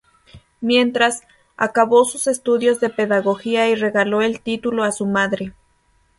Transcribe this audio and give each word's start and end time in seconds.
Mientras, 0.61 1.21
acabó 1.57 2.05
sus 2.05 2.25
estudios 2.25 2.79
de 2.79 2.89
pedagogía 2.89 3.69
y 3.69 3.75
regaló 3.75 4.23
el 4.23 4.41
título 4.41 4.83
a 4.83 4.91
su 4.91 5.05
madre. 5.05 5.53